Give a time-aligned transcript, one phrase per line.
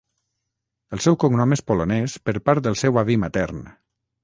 [0.97, 3.65] El seu cognom és polonès per part del seu avi matern.